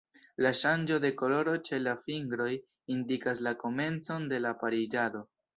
[0.43, 2.49] La ŝanĝo de koloro ĉe la fingroj
[2.97, 5.27] indikas la komencon de la pariĝado.